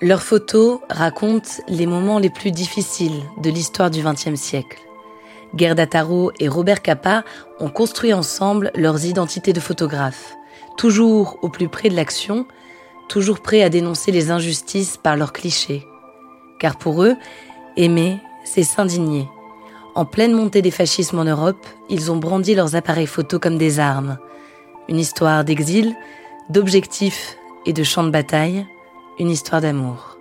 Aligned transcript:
Leurs 0.00 0.22
photos 0.22 0.78
racontent 0.88 1.50
les 1.66 1.86
moments 1.86 2.20
les 2.20 2.30
plus 2.30 2.52
difficiles 2.52 3.20
de 3.42 3.50
l'histoire 3.50 3.90
du 3.90 4.00
XXe 4.00 4.36
siècle. 4.36 4.78
Gerda 5.56 5.88
Taro 5.88 6.30
et 6.38 6.46
Robert 6.46 6.82
Capa 6.82 7.24
ont 7.58 7.68
construit 7.68 8.12
ensemble 8.12 8.70
leurs 8.76 9.06
identités 9.06 9.52
de 9.52 9.58
photographes, 9.58 10.36
toujours 10.76 11.38
au 11.42 11.48
plus 11.48 11.66
près 11.68 11.88
de 11.88 11.96
l'action, 11.96 12.46
toujours 13.08 13.40
prêts 13.40 13.64
à 13.64 13.70
dénoncer 13.70 14.12
les 14.12 14.30
injustices 14.30 14.96
par 14.96 15.16
leurs 15.16 15.32
clichés. 15.32 15.84
Car 16.60 16.76
pour 16.76 17.02
eux, 17.02 17.16
aimer, 17.76 18.18
c'est 18.44 18.62
s'indigner. 18.62 19.28
En 19.96 20.04
pleine 20.04 20.32
montée 20.32 20.62
des 20.62 20.70
fascismes 20.70 21.18
en 21.18 21.24
Europe, 21.24 21.66
ils 21.90 22.12
ont 22.12 22.18
brandi 22.18 22.54
leurs 22.54 22.76
appareils 22.76 23.08
photos 23.08 23.40
comme 23.40 23.58
des 23.58 23.80
armes. 23.80 24.18
Une 24.88 25.00
histoire 25.00 25.42
d'exil, 25.42 25.96
d'objectifs 26.50 27.36
et 27.66 27.72
de 27.72 27.82
champs 27.82 28.04
de 28.04 28.10
bataille, 28.10 28.64
une 29.18 29.30
histoire 29.30 29.60
d'amour. 29.60 30.14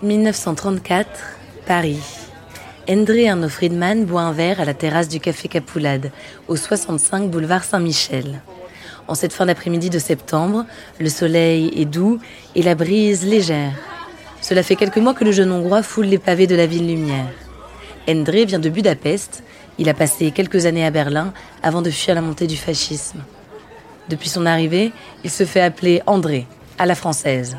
«1934, 0.02 1.10
Paris. 1.66 2.29
André 2.90 3.28
Arnaud 3.28 3.48
Friedman 3.48 4.04
boit 4.04 4.22
un 4.22 4.32
verre 4.32 4.60
à 4.60 4.64
la 4.64 4.74
terrasse 4.74 5.06
du 5.06 5.20
Café 5.20 5.46
Capoulade, 5.46 6.10
au 6.48 6.56
65 6.56 7.30
boulevard 7.30 7.62
Saint-Michel. 7.62 8.42
En 9.06 9.14
cette 9.14 9.32
fin 9.32 9.46
d'après-midi 9.46 9.90
de 9.90 10.00
septembre, 10.00 10.66
le 10.98 11.08
soleil 11.08 11.70
est 11.76 11.84
doux 11.84 12.18
et 12.56 12.62
la 12.62 12.74
brise 12.74 13.24
légère. 13.24 13.74
Cela 14.40 14.64
fait 14.64 14.74
quelques 14.74 14.96
mois 14.96 15.14
que 15.14 15.22
le 15.22 15.30
jeune 15.30 15.52
Hongrois 15.52 15.84
foule 15.84 16.06
les 16.06 16.18
pavés 16.18 16.48
de 16.48 16.56
la 16.56 16.66
ville 16.66 16.88
lumière. 16.88 17.30
André 18.08 18.44
vient 18.44 18.58
de 18.58 18.68
Budapest. 18.68 19.44
Il 19.78 19.88
a 19.88 19.94
passé 19.94 20.32
quelques 20.32 20.66
années 20.66 20.84
à 20.84 20.90
Berlin 20.90 21.32
avant 21.62 21.82
de 21.82 21.90
fuir 21.90 22.16
la 22.16 22.22
montée 22.22 22.48
du 22.48 22.56
fascisme. 22.56 23.22
Depuis 24.08 24.28
son 24.28 24.46
arrivée, 24.46 24.90
il 25.22 25.30
se 25.30 25.44
fait 25.44 25.60
appeler 25.60 26.02
André, 26.06 26.44
à 26.76 26.86
la 26.86 26.96
française. 26.96 27.56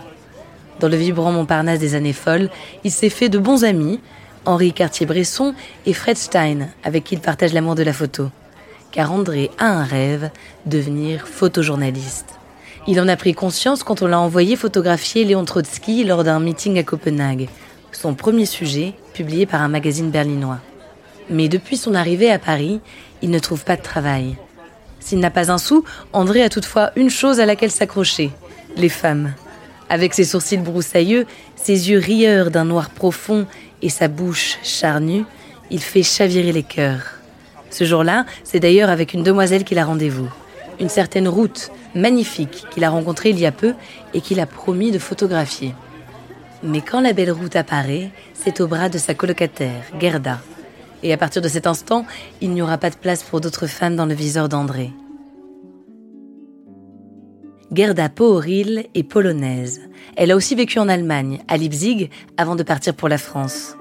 Dans 0.81 0.89
le 0.89 0.97
vibrant 0.97 1.31
Montparnasse 1.31 1.79
des 1.79 1.95
années 1.95 2.11
folles, 2.11 2.49
il 2.83 2.91
s'est 2.91 3.09
fait 3.09 3.29
de 3.29 3.37
bons 3.37 3.63
amis, 3.63 4.02
Henri 4.45 4.73
Cartier-Bresson 4.73 5.53
et 5.86 5.94
Fred 5.94 6.17
Stein, 6.17 6.67
avec 6.84 7.03
qui 7.03 7.16
il 7.16 7.22
partage 7.22 7.53
l'amour 7.53 7.75
de 7.75 7.84
la 7.84 7.94
photo. 7.94 8.30
Car 8.92 9.11
André 9.11 9.52
a 9.58 9.67
un 9.67 9.83
rêve, 9.83 10.32
devenir 10.65 11.27
photojournaliste. 11.27 12.36
Il 12.88 12.99
en 12.99 13.08
a 13.08 13.15
pris 13.15 13.33
conscience 13.33 13.83
quand 13.83 14.02
on 14.02 14.08
l'a 14.08 14.20
envoyé 14.20 14.55
photographier 14.55 15.23
Léon 15.23 15.45
Trotsky 15.45 16.04
lors 16.04 16.23
d'un 16.23 16.39
meeting 16.39 16.80
à 16.80 16.83
Copenhague, 16.83 17.48
son 17.92 18.15
premier 18.15 18.45
sujet 18.45 18.93
publié 19.14 19.45
par 19.45 19.61
un 19.61 19.67
magazine 19.67 20.10
berlinois. 20.10 20.60
Mais 21.30 21.48
depuis 21.48 21.77
son 21.77 21.94
arrivée 21.94 22.32
à 22.32 22.39
Paris, 22.39 22.82
il 23.21 23.30
ne 23.30 23.39
trouve 23.39 23.64
pas 23.64 23.77
de 23.77 23.83
travail. 23.83 24.36
S'il 24.99 25.20
n'a 25.20 25.30
pas 25.30 25.52
un 25.52 25.58
sou, 25.58 25.83
André 26.14 26.42
a 26.42 26.49
toutefois 26.49 26.92
une 26.95 27.10
chose 27.10 27.39
à 27.39 27.45
laquelle 27.45 27.71
s'accrocher, 27.71 28.32
les 28.76 28.89
femmes. 28.89 29.33
Avec 29.89 30.14
ses 30.14 30.23
sourcils 30.23 30.58
broussailleux, 30.58 31.27
ses 31.55 31.89
yeux 31.89 31.99
rieurs 31.99 32.49
d'un 32.49 32.65
noir 32.65 32.89
profond 32.89 33.45
et 33.81 33.89
sa 33.89 34.08
bouche 34.08 34.58
charnue, 34.64 35.25
il 35.69 35.80
fait 35.80 36.03
chavirer 36.03 36.52
les 36.52 36.64
cœurs. 36.64 37.03
Ce 37.69 37.86
jour-là, 37.86 38.25
c'est 38.43 38.59
d'ailleurs 38.59 38.89
avec 38.89 39.14
une 39.14 39.23
demoiselle 39.23 39.64
qu'il 39.64 39.80
a 39.80 39.86
rendez-vous. 39.86 40.30
Une 40.80 40.89
certaine 40.89 41.27
route, 41.27 41.71
magnifique, 41.95 42.65
qu'il 42.71 42.83
a 42.83 42.89
rencontrée 42.89 43.30
il 43.30 43.39
y 43.39 43.45
a 43.45 43.52
peu 43.52 43.73
et 44.14 44.21
qu'il 44.21 44.39
a 44.39 44.45
promis 44.45 44.91
de 44.91 44.99
photographier. 44.99 45.73
Mais 46.64 46.81
quand 46.81 47.02
la 47.02 47.14
belle 47.14 47.31
route 47.31 47.55
apparaît, 47.55 48.11
c'est 48.33 48.61
au 48.61 48.67
bras 48.67 48.89
de 48.89 48.97
sa 48.97 49.14
colocataire, 49.14 49.83
Gerda. 49.99 50.39
Et 51.03 51.14
à 51.14 51.17
partir 51.17 51.41
de 51.41 51.47
cet 51.47 51.65
instant, 51.65 52.05
il 52.41 52.52
n'y 52.52 52.61
aura 52.61 52.77
pas 52.77 52.89
de 52.89 52.95
place 52.95 53.23
pour 53.23 53.41
d'autres 53.41 53.67
femmes 53.67 53.95
dans 53.95 54.05
le 54.05 54.14
viseur 54.14 54.49
d'André. 54.49 54.91
Gerda 57.73 58.09
Pohoril 58.09 58.87
est 58.95 59.04
polonaise. 59.04 59.80
Elle 60.17 60.32
a 60.32 60.36
aussi 60.36 60.55
vécu 60.55 60.77
en 60.77 60.89
Allemagne, 60.89 61.39
à 61.48 61.55
Leipzig, 61.55 62.09
avant 62.36 62.58
de 62.58 62.64
partir 62.64 62.93
pour 62.93 63.08
la 63.08 63.17
France. 63.17 63.77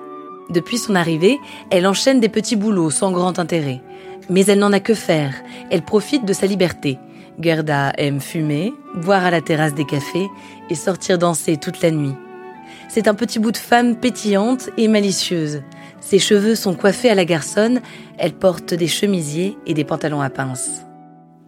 Depuis 0.49 0.79
son 0.79 0.95
arrivée, 0.95 1.41
elle 1.73 1.89
enchaîne 1.89 2.21
des 2.21 2.29
petits 2.29 2.55
boulots 2.55 2.91
sans 2.91 3.11
grand 3.11 3.41
intérêt. 3.41 3.81
Mais 4.29 4.47
elle 4.47 4.61
n'en 4.61 4.73
a 4.73 4.79
que 4.79 4.95
faire. 4.95 5.35
Elle 5.73 5.83
profite 5.83 6.25
de 6.25 6.33
sa 6.33 6.47
liberté. 6.47 6.99
Gerda 7.41 7.93
aime 7.99 8.21
fumer, 8.21 8.73
boire 8.95 9.25
à 9.25 9.33
la 9.33 9.41
terrasse 9.41 9.75
des 9.75 9.87
cafés 9.87 10.29
et 10.69 10.77
sortir 10.77 11.19
danser 11.19 11.57
toute 11.57 11.83
la 11.83 11.91
nuit. 11.91 12.15
C'est 12.89 13.09
un 13.09 13.15
petit 13.15 13.41
bout 13.41 13.51
de 13.51 13.57
femme 13.57 13.97
pétillante 13.97 14.71
et 14.77 14.87
malicieuse. 14.87 15.63
Ses 16.01 16.21
cheveux 16.21 16.55
sont 16.55 16.75
coiffés 16.75 17.11
à 17.11 17.17
la 17.17 17.25
garçonne, 17.25 17.81
elle 18.19 18.35
porte 18.35 18.73
des 18.73 18.89
chemisiers 18.89 19.57
et 19.67 19.75
des 19.75 19.85
pantalons 19.85 20.21
à 20.21 20.31
pinces. 20.31 20.83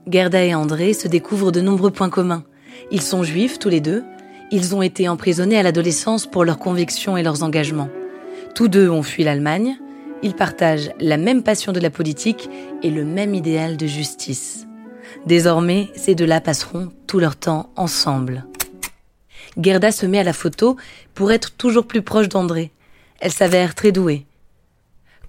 Gerda 0.09 0.45
et 0.45 0.55
André 0.55 0.95
se 0.95 1.07
découvrent 1.07 1.53
de 1.53 1.61
nombreux 1.61 1.91
points 1.91 2.11
communs. 2.11 2.45
Ils 2.91 3.03
sont 3.03 3.23
juifs 3.23 3.59
tous 3.59 3.69
les 3.69 3.81
deux. 3.81 4.03
Ils 4.51 4.75
ont 4.75 4.83
été 4.83 5.09
emprisonnés 5.09 5.59
à 5.59 5.63
l'adolescence 5.63 6.27
pour 6.27 6.45
leurs 6.45 6.59
convictions 6.59 7.17
et 7.17 7.23
leurs 7.23 7.43
engagements. 7.43 7.89
Tous 8.55 8.69
deux 8.69 8.91
ont 8.91 9.03
fui 9.03 9.25
l'Allemagne. 9.25 9.79
Ils 10.23 10.35
partagent 10.35 10.91
la 11.01 11.17
même 11.17 11.43
passion 11.43 11.73
de 11.73 11.81
la 11.81 11.91
politique 11.91 12.51
et 12.83 12.91
le 12.91 13.05
même 13.05 13.35
idéal 13.35 13.77
de 13.77 13.87
justice. 13.87 14.67
Désormais, 15.27 15.89
ces 15.95 16.15
deux-là 16.15 16.41
passeront 16.41 16.91
tout 17.07 17.19
leur 17.19 17.37
temps 17.37 17.71
ensemble. 17.77 18.45
Gerda 19.61 19.93
se 19.93 20.07
met 20.07 20.19
à 20.19 20.25
la 20.25 20.33
photo 20.33 20.77
pour 21.15 21.33
être 21.33 21.53
toujours 21.53 21.87
plus 21.87 22.03
proche 22.03 22.29
d'André. 22.29 22.73
Elle 23.21 23.33
s'avère 23.33 23.75
très 23.75 23.93
douée. 23.93 24.27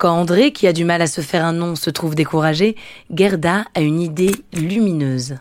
Quand 0.04 0.20
André, 0.20 0.52
qui 0.52 0.68
a 0.68 0.74
du 0.74 0.84
mal 0.84 1.02
à 1.02 1.08
se 1.08 1.22
faire 1.22 1.46
un 1.46 1.54
nom, 1.54 1.78
se 1.78 1.90
trouve 1.90 2.14
découragé, 2.14 2.76
Gerda 3.10 3.64
a 3.74 3.80
une 3.80 4.02
idée 4.02 4.36
lumineuse. 4.52 5.38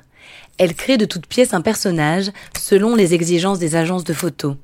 Elle 0.56 0.76
crée 0.76 0.98
de 0.98 1.04
toutes 1.04 1.26
pièces 1.26 1.52
un 1.52 1.62
personnage 1.62 2.30
selon 2.56 2.94
les 2.94 3.12
exigences 3.12 3.58
des 3.58 3.74
agences 3.74 4.04
de 4.04 4.12
photos. 4.12 4.54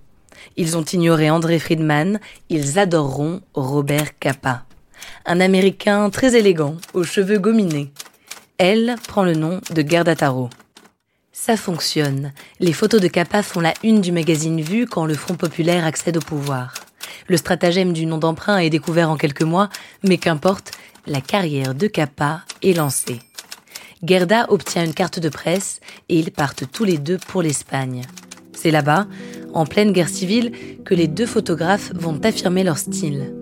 Ils 0.56 0.76
ont 0.76 0.84
ignoré 0.84 1.30
André 1.30 1.58
Friedman, 1.58 2.20
ils 2.48 2.78
adoreront 2.78 3.40
Robert 3.54 4.16
Capa. 4.20 4.66
Un 5.26 5.40
Américain 5.40 6.08
très 6.10 6.36
élégant, 6.36 6.76
aux 6.94 7.02
cheveux 7.02 7.40
gominés. 7.40 7.90
Elle 8.56 8.94
prend 9.08 9.24
le 9.24 9.34
nom 9.34 9.60
de 9.74 9.84
Gerda 9.84 10.14
Taro. 10.14 10.48
Ça 11.32 11.56
fonctionne. 11.56 12.32
Les 12.60 12.72
photos 12.72 13.00
de 13.00 13.08
Capa 13.08 13.42
font 13.42 13.58
la 13.58 13.74
une 13.82 14.00
du 14.00 14.12
magazine 14.12 14.60
Vue 14.60 14.86
quand 14.86 15.06
le 15.06 15.14
Front 15.14 15.34
populaire 15.34 15.84
accède 15.84 16.18
au 16.18 16.20
pouvoir. 16.20 16.72
Le 17.28 17.36
stratagème 17.36 17.92
du 17.92 18.06
nom 18.06 18.16
d'emprunt 18.16 18.58
est 18.58 18.70
découvert 18.70 19.10
en 19.10 19.16
quelques 19.16 19.42
mois, 19.42 19.68
mais 20.02 20.16
qu'importe, 20.16 20.72
la 21.06 21.20
carrière 21.20 21.74
de 21.74 21.86
Kappa 21.86 22.42
est 22.62 22.72
lancée. 22.72 23.20
Gerda 24.02 24.46
obtient 24.48 24.84
une 24.84 24.94
carte 24.94 25.20
de 25.20 25.28
presse 25.28 25.80
et 26.08 26.18
ils 26.18 26.30
partent 26.30 26.64
tous 26.72 26.84
les 26.84 26.96
deux 26.96 27.18
pour 27.18 27.42
l'Espagne. 27.42 28.02
C'est 28.54 28.70
là-bas, 28.70 29.06
en 29.52 29.66
pleine 29.66 29.92
guerre 29.92 30.08
civile, 30.08 30.52
que 30.84 30.94
les 30.94 31.06
deux 31.06 31.26
photographes 31.26 31.92
vont 31.94 32.18
affirmer 32.24 32.64
leur 32.64 32.78
style. 32.78 33.34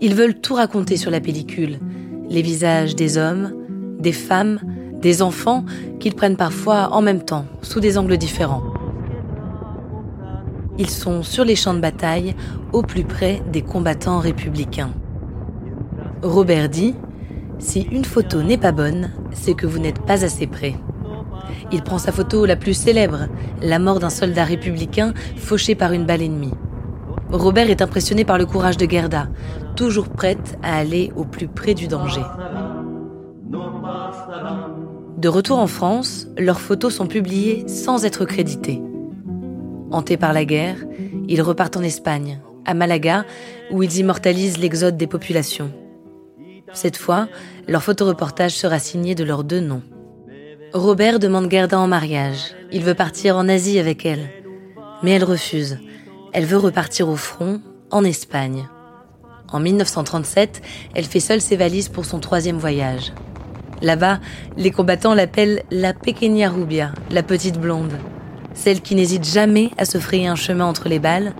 Ils 0.00 0.14
veulent 0.14 0.40
tout 0.40 0.54
raconter 0.54 0.96
sur 0.96 1.10
la 1.10 1.20
pellicule, 1.20 1.80
les 2.28 2.42
visages 2.42 2.94
des 2.94 3.18
hommes, 3.18 3.52
des 3.98 4.12
femmes, 4.12 4.60
des 5.00 5.22
enfants 5.22 5.64
qu'ils 5.98 6.14
prennent 6.14 6.36
parfois 6.36 6.90
en 6.92 7.02
même 7.02 7.24
temps, 7.24 7.46
sous 7.62 7.80
des 7.80 7.98
angles 7.98 8.16
différents. 8.16 8.62
Ils 10.78 10.90
sont 10.90 11.22
sur 11.22 11.44
les 11.44 11.54
champs 11.54 11.74
de 11.74 11.80
bataille, 11.80 12.34
au 12.72 12.82
plus 12.82 13.04
près 13.04 13.42
des 13.52 13.62
combattants 13.62 14.18
républicains. 14.18 14.90
Robert 16.22 16.68
dit 16.68 16.94
Si 17.58 17.82
une 17.82 18.04
photo 18.04 18.42
n'est 18.42 18.58
pas 18.58 18.72
bonne, 18.72 19.10
c'est 19.32 19.54
que 19.54 19.66
vous 19.66 19.78
n'êtes 19.78 20.00
pas 20.00 20.24
assez 20.24 20.46
près. 20.46 20.74
Il 21.70 21.82
prend 21.82 21.98
sa 21.98 22.12
photo 22.12 22.44
la 22.44 22.56
plus 22.56 22.74
célèbre, 22.74 23.28
la 23.62 23.78
mort 23.78 24.00
d'un 24.00 24.10
soldat 24.10 24.44
républicain 24.44 25.14
fauché 25.36 25.74
par 25.74 25.92
une 25.92 26.06
balle 26.06 26.22
ennemie. 26.22 26.54
Robert 27.30 27.70
est 27.70 27.82
impressionné 27.82 28.24
par 28.24 28.38
le 28.38 28.46
courage 28.46 28.76
de 28.76 28.88
Gerda, 28.88 29.28
toujours 29.76 30.08
prête 30.08 30.58
à 30.62 30.76
aller 30.76 31.12
au 31.14 31.24
plus 31.24 31.48
près 31.48 31.74
du 31.74 31.86
danger. 31.86 32.22
De 35.18 35.28
retour 35.28 35.58
en 35.58 35.66
France, 35.66 36.26
leurs 36.36 36.60
photos 36.60 36.94
sont 36.94 37.06
publiées 37.06 37.64
sans 37.68 38.04
être 38.04 38.24
créditées. 38.24 38.82
Hantés 39.94 40.16
par 40.16 40.32
la 40.32 40.44
guerre, 40.44 40.78
ils 41.28 41.40
repartent 41.40 41.76
en 41.76 41.82
Espagne, 41.84 42.40
à 42.64 42.74
Malaga, 42.74 43.24
où 43.70 43.84
ils 43.84 43.98
immortalisent 43.98 44.58
l'exode 44.58 44.96
des 44.96 45.06
populations. 45.06 45.70
Cette 46.72 46.96
fois, 46.96 47.28
leur 47.68 47.84
photoreportage 47.84 48.56
sera 48.56 48.80
signé 48.80 49.14
de 49.14 49.22
leurs 49.22 49.44
deux 49.44 49.60
noms. 49.60 49.82
Robert 50.72 51.20
demande 51.20 51.48
Gerda 51.48 51.78
en 51.78 51.86
mariage. 51.86 52.56
Il 52.72 52.82
veut 52.82 52.96
partir 52.96 53.36
en 53.36 53.48
Asie 53.48 53.78
avec 53.78 54.04
elle. 54.04 54.30
Mais 55.04 55.12
elle 55.12 55.22
refuse. 55.22 55.78
Elle 56.32 56.44
veut 56.44 56.58
repartir 56.58 57.08
au 57.08 57.14
front, 57.14 57.60
en 57.92 58.02
Espagne. 58.02 58.66
En 59.52 59.60
1937, 59.60 60.60
elle 60.96 61.04
fait 61.04 61.20
seule 61.20 61.40
ses 61.40 61.54
valises 61.54 61.88
pour 61.88 62.04
son 62.04 62.18
troisième 62.18 62.58
voyage. 62.58 63.12
Là-bas, 63.80 64.18
les 64.56 64.72
combattants 64.72 65.14
l'appellent 65.14 65.62
la 65.70 65.94
Pequeña 65.94 66.50
Rubia, 66.50 66.90
la 67.12 67.22
petite 67.22 67.60
blonde. 67.60 67.92
Celle 68.54 68.80
qui 68.80 68.94
n'hésite 68.94 69.24
jamais 69.24 69.70
à 69.76 69.84
se 69.84 69.98
frayer 69.98 70.28
un 70.28 70.36
chemin 70.36 70.64
entre 70.64 70.88
les 70.88 70.98
balles, 70.98 71.34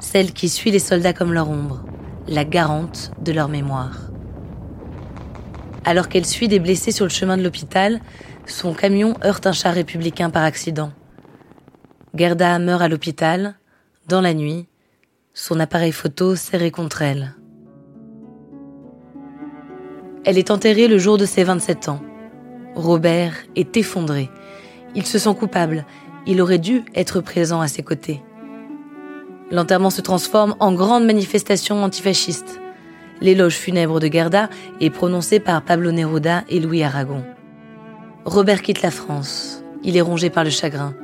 celle 0.00 0.32
qui 0.32 0.48
suit 0.48 0.70
les 0.70 0.78
soldats 0.78 1.12
comme 1.12 1.32
leur 1.32 1.48
ombre, 1.48 1.84
la 2.26 2.44
garante 2.44 3.12
de 3.22 3.32
leur 3.32 3.48
mémoire. 3.48 4.10
Alors 5.84 6.08
qu'elle 6.08 6.26
suit 6.26 6.48
des 6.48 6.58
blessés 6.58 6.90
sur 6.90 7.04
le 7.04 7.10
chemin 7.10 7.36
de 7.36 7.42
l'hôpital, 7.42 8.00
son 8.46 8.74
camion 8.74 9.14
heurte 9.24 9.46
un 9.46 9.52
char 9.52 9.74
républicain 9.74 10.30
par 10.30 10.42
accident. 10.42 10.90
Gerda 12.14 12.58
meurt 12.58 12.82
à 12.82 12.88
l'hôpital, 12.88 13.54
dans 14.08 14.20
la 14.20 14.34
nuit, 14.34 14.66
son 15.34 15.60
appareil 15.60 15.92
photo 15.92 16.34
serré 16.34 16.70
contre 16.70 17.02
elle. 17.02 17.34
Elle 20.24 20.38
est 20.38 20.50
enterrée 20.50 20.88
le 20.88 20.98
jour 20.98 21.18
de 21.18 21.24
ses 21.24 21.44
27 21.44 21.88
ans. 21.88 22.00
Robert 22.74 23.34
est 23.54 23.76
effondré. 23.76 24.28
Il 24.94 25.06
se 25.06 25.18
sent 25.18 25.34
coupable. 25.38 25.84
Il 26.26 26.40
aurait 26.40 26.58
dû 26.58 26.84
être 26.94 27.20
présent 27.20 27.60
à 27.60 27.68
ses 27.68 27.82
côtés. 27.82 28.22
L'enterrement 29.50 29.90
se 29.90 30.00
transforme 30.00 30.56
en 30.58 30.72
grande 30.72 31.06
manifestation 31.06 31.82
antifasciste. 31.84 32.60
L'éloge 33.20 33.54
funèbre 33.54 34.00
de 34.00 34.08
Gerda 34.08 34.50
est 34.80 34.90
prononcé 34.90 35.38
par 35.38 35.62
Pablo 35.62 35.92
Neruda 35.92 36.42
et 36.48 36.58
Louis 36.58 36.82
Aragon. 36.82 37.22
Robert 38.24 38.62
quitte 38.62 38.82
la 38.82 38.90
France. 38.90 39.62
Il 39.84 39.96
est 39.96 40.00
rongé 40.00 40.30
par 40.30 40.42
le 40.42 40.50
chagrin. 40.50 40.94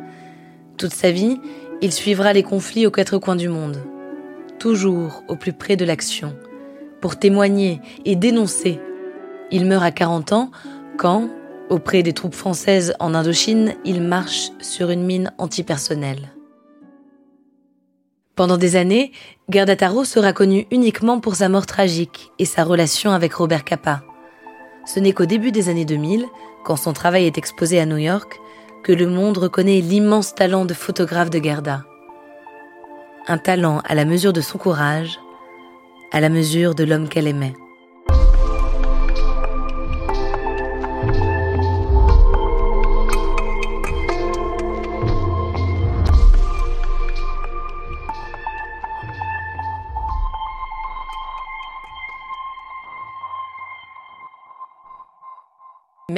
Toute 0.77 0.93
sa 0.93 1.13
vie, 1.13 1.39
il 1.81 1.93
suivra 1.93 2.33
les 2.33 2.43
conflits 2.43 2.87
aux 2.87 2.91
quatre 2.91 3.19
coins 3.19 3.37
du 3.37 3.49
monde. 3.49 3.79
Toujours 4.59 5.23
au 5.29 5.37
plus 5.37 5.53
près 5.53 5.77
de 5.77 5.85
l'action, 5.85 6.35
pour 7.01 7.17
témoigner 7.17 7.81
et 8.05 8.17
dénoncer. 8.17 8.81
Il 9.53 9.67
meurt 9.67 9.85
à 9.85 9.93
40 9.93 10.33
ans 10.33 10.51
quand, 10.99 11.29
auprès 11.73 12.03
des 12.03 12.13
troupes 12.13 12.35
françaises 12.35 12.95
en 13.01 13.15
Indochine, 13.15 13.75
il 13.85 14.03
marche 14.03 14.51
sur 14.61 14.91
une 14.91 15.05
mine 15.05 15.33
antipersonnelle. 15.39 16.33
Pendant 18.37 18.59
des 18.59 18.77
années, 18.77 19.13
Gerda 19.49 19.75
Taro 19.75 20.05
sera 20.05 20.33
connue 20.33 20.67
uniquement 20.71 21.19
pour 21.19 21.35
sa 21.35 21.49
mort 21.49 21.67
tragique 21.67 22.31
et 22.39 22.45
sa 22.45 22.65
relation 22.65 23.13
avec 23.13 23.33
Robert 23.35 23.65
Capa. 23.65 24.03
Ce 24.85 25.01
n'est 25.01 25.13
qu'au 25.13 25.27
début 25.27 25.51
des 25.51 25.69
années 25.69 25.85
2000, 25.85 26.27
quand 26.65 26.77
son 26.77 26.93
travail 26.93 27.25
est 27.25 27.39
exposé 27.39 27.81
à 27.81 27.87
New 27.87 27.99
York, 27.99 28.39
que 28.85 28.93
le 28.93 29.07
monde 29.07 29.39
reconnaît 29.39 29.81
l'immense 29.81 30.35
talent 30.35 30.65
de 30.65 30.75
photographe 30.75 31.31
de 31.31 31.43
Gerda. 31.43 31.85
Un 33.29 33.39
talent 33.39 33.81
à 33.85 33.95
la 33.95 34.05
mesure 34.05 34.33
de 34.33 34.41
son 34.41 34.59
courage, 34.59 35.19
à 36.11 36.21
la 36.21 36.29
mesure 36.29 36.75
de 36.75 36.85
l'homme 36.85 37.09
qu'elle 37.09 37.29
aimait. 37.29 37.55